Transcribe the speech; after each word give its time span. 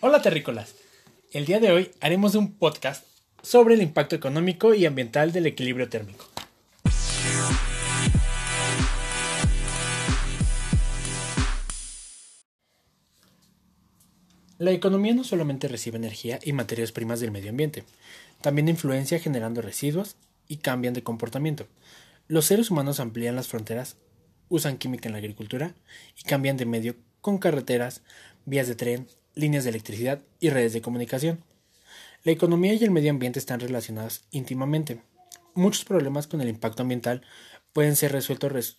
Hola 0.00 0.22
terrícolas. 0.22 0.76
El 1.32 1.44
día 1.46 1.58
de 1.58 1.72
hoy 1.72 1.90
haremos 2.00 2.36
un 2.36 2.56
podcast 2.56 3.04
sobre 3.42 3.74
el 3.74 3.82
impacto 3.82 4.14
económico 4.14 4.74
y 4.74 4.86
ambiental 4.86 5.32
del 5.32 5.46
equilibrio 5.46 5.88
térmico. 5.88 6.26
La 14.58 14.70
economía 14.70 15.14
no 15.14 15.22
solamente 15.22 15.68
recibe 15.68 15.98
energía 15.98 16.38
y 16.42 16.54
materias 16.54 16.90
primas 16.90 17.20
del 17.20 17.30
medio 17.30 17.50
ambiente, 17.50 17.84
también 18.40 18.70
influencia 18.70 19.18
generando 19.18 19.60
residuos 19.60 20.16
y 20.48 20.56
cambian 20.56 20.94
de 20.94 21.02
comportamiento. 21.02 21.66
Los 22.26 22.46
seres 22.46 22.70
humanos 22.70 22.98
amplían 22.98 23.36
las 23.36 23.48
fronteras, 23.48 23.98
usan 24.48 24.78
química 24.78 25.08
en 25.08 25.12
la 25.12 25.18
agricultura 25.18 25.74
y 26.18 26.22
cambian 26.22 26.56
de 26.56 26.64
medio 26.64 26.96
con 27.20 27.36
carreteras, 27.36 28.00
vías 28.46 28.66
de 28.66 28.76
tren, 28.76 29.08
líneas 29.34 29.64
de 29.64 29.70
electricidad 29.70 30.22
y 30.40 30.48
redes 30.48 30.72
de 30.72 30.80
comunicación. 30.80 31.44
La 32.24 32.32
economía 32.32 32.72
y 32.72 32.82
el 32.82 32.90
medio 32.90 33.10
ambiente 33.10 33.38
están 33.38 33.60
relacionados 33.60 34.24
íntimamente. 34.30 35.02
Muchos 35.54 35.84
problemas 35.84 36.26
con 36.26 36.40
el 36.40 36.48
impacto 36.48 36.80
ambiental 36.80 37.20
pueden 37.74 37.94
ser 37.94 38.12
resueltos 38.12 38.78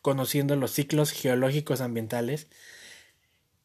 conociendo 0.00 0.56
los 0.56 0.70
ciclos 0.70 1.10
geológicos 1.10 1.82
ambientales 1.82 2.46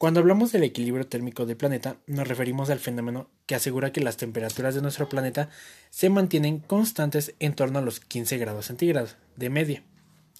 cuando 0.03 0.19
hablamos 0.19 0.51
del 0.51 0.63
equilibrio 0.63 1.07
térmico 1.07 1.45
del 1.45 1.55
planeta, 1.55 1.95
nos 2.07 2.27
referimos 2.27 2.69
al 2.69 2.79
fenómeno 2.79 3.29
que 3.45 3.55
asegura 3.55 3.93
que 3.93 4.01
las 4.01 4.17
temperaturas 4.17 4.75
de 4.75 4.81
nuestro 4.81 5.07
planeta 5.07 5.49
se 5.91 6.09
mantienen 6.09 6.59
constantes 6.59 7.35
en 7.39 7.53
torno 7.53 7.79
a 7.79 7.81
los 7.81 8.01
15 8.01 8.37
grados 8.37 8.65
centígrados 8.65 9.15
de 9.37 9.49
media, 9.49 9.81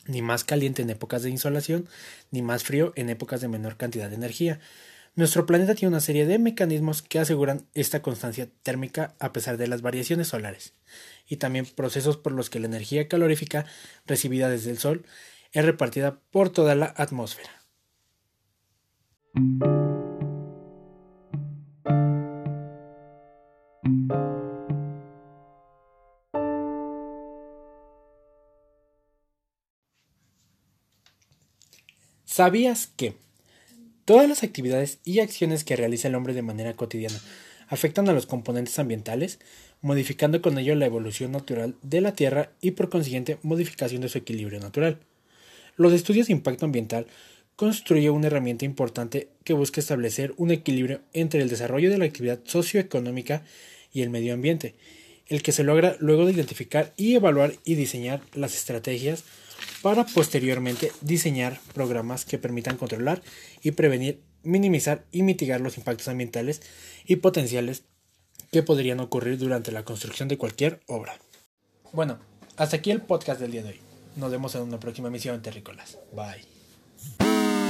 ni 0.06 0.22
más 0.22 0.44
caliente 0.44 0.82
en 0.82 0.90
épocas 0.90 1.24
de 1.24 1.30
insolación, 1.30 1.88
ni 2.30 2.42
más 2.42 2.66
frío 2.66 2.92
en 2.98 3.10
épocas 3.10 3.40
de 3.40 3.48
menor 3.48 3.78
cantidad 3.78 4.10
de 4.10 4.18
energía. 4.18 4.60
Nuestro 5.16 5.46
planeta 5.46 5.76
tiene 5.76 5.94
una 5.94 6.02
serie 6.02 6.26
de 6.26 6.40
mecanismos 6.40 7.02
que 7.02 7.20
aseguran 7.20 7.66
esta 7.74 8.02
constancia 8.02 8.50
térmica 8.64 9.16
a 9.18 9.32
pesar 9.32 9.56
de 9.56 9.68
las 9.68 9.82
variaciones 9.82 10.28
solares, 10.28 10.74
y 11.26 11.38
también 11.38 11.68
procesos 11.74 12.18
por 12.18 12.34
los 12.34 12.50
que 12.50 12.60
la 12.60 12.68
energía 12.68 13.08
calorífica 13.08 13.66
recibida 14.06 14.50
desde 14.50 14.72
el 14.72 14.78
Sol 14.78 15.06
es 15.54 15.64
repartida 15.64 16.20
por 16.32 16.50
toda 16.50 16.76
la 16.76 16.94
atmósfera. 16.98 17.63
¿Sabías 19.36 19.66
que 32.96 33.16
todas 34.06 34.30
las 34.30 34.44
actividades 34.44 35.00
y 35.04 35.20
acciones 35.20 35.64
que 35.64 35.76
realiza 35.76 36.10
el 36.10 36.16
hombre 36.16 36.36
de 36.36 36.44
manera 36.44 36.76
cotidiana 36.76 37.20
afectan 37.70 38.08
a 38.10 38.14
los 38.14 38.28
componentes 38.28 38.78
ambientales, 38.78 39.40
modificando 39.82 40.44
con 40.44 40.60
ello 40.60 40.76
la 40.76 40.86
evolución 40.86 41.32
natural 41.32 41.76
de 41.82 42.02
la 42.02 42.14
Tierra 42.14 42.52
y 42.62 42.72
por 42.72 42.92
consiguiente 42.92 43.40
modificación 43.42 44.04
de 44.04 44.10
su 44.10 44.20
equilibrio 44.20 44.60
natural? 44.60 45.00
Los 45.76 45.92
estudios 45.92 46.28
de 46.28 46.34
impacto 46.34 46.66
ambiental 46.66 47.08
construye 47.56 48.10
una 48.10 48.28
herramienta 48.28 48.66
importante 48.66 49.30
que 49.44 49.54
busca 49.54 49.80
establecer 49.80 50.34
un 50.38 50.52
equilibrio 50.52 51.02
entre 51.14 51.42
el 51.42 51.50
desarrollo 51.50 51.90
de 51.90 51.98
la 51.98 52.06
actividad 52.06 52.40
socioeconómica 52.44 53.44
y 53.92 54.02
el 54.02 54.10
medio 54.10 54.34
ambiente, 54.34 54.76
el 55.28 55.44
que 55.44 55.52
se 55.52 55.64
logra 55.64 55.96
luego 56.00 56.26
de 56.26 56.34
identificar 56.34 56.94
y 56.98 57.16
evaluar 57.16 57.54
y 57.64 57.76
diseñar 57.76 58.22
las 58.34 58.56
estrategias 58.56 59.24
para 59.82 60.06
posteriormente 60.06 60.92
diseñar 61.02 61.60
programas 61.74 62.26
que 62.26 62.38
permitan 62.38 62.78
controlar 62.78 63.22
y 63.62 63.72
prevenir, 63.72 64.22
minimizar 64.44 65.06
y 65.12 65.24
mitigar 65.24 65.62
los 65.62 65.78
impactos 65.78 66.08
ambientales 66.08 66.62
y 67.06 67.18
potenciales 67.18 67.84
que 68.52 68.64
podrían 68.64 69.00
ocurrir 69.00 69.38
durante 69.38 69.72
la 69.72 69.84
construcción 69.84 70.28
de 70.28 70.38
cualquier 70.38 70.82
obra. 70.88 71.18
Bueno, 71.92 72.20
hasta 72.58 72.78
aquí 72.78 72.92
el 72.92 73.02
podcast 73.02 73.40
del 73.40 73.52
día 73.52 73.64
de 73.64 73.70
hoy. 73.70 73.80
Nos 74.16 74.32
vemos 74.32 74.54
en 74.56 74.62
una 74.62 74.80
próxima 74.80 75.10
misión 75.10 75.42
Terrícolas. 75.42 75.98
Bye. 76.14 76.63
Thank 77.04 77.22
you. 77.58 77.63